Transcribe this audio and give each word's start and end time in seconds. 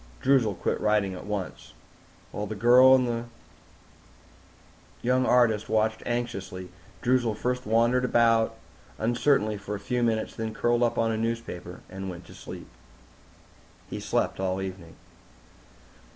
Droozle 0.23 0.55
quit 0.55 0.81
writing 0.81 1.13
at 1.13 1.27
once. 1.27 1.75
While 2.31 2.47
the 2.47 2.55
girl 2.55 2.95
and 2.95 3.07
the 3.07 3.25
young 5.03 5.27
artist 5.27 5.69
watched 5.69 6.01
anxiously, 6.07 6.69
Droozle 7.03 7.35
first 7.37 7.67
wandered 7.67 8.03
about 8.03 8.55
uncertainly 8.97 9.57
for 9.57 9.75
a 9.75 9.79
few 9.79 10.01
minutes 10.01 10.35
and 10.39 10.47
then 10.47 10.55
curled 10.59 10.81
up 10.81 10.97
on 10.97 11.11
a 11.11 11.17
newspaper 11.17 11.81
and 11.87 12.09
went 12.09 12.25
to 12.25 12.33
sleep. 12.33 12.65
He 13.91 13.99
slept 13.99 14.39
all 14.39 14.59
evening. 14.59 14.95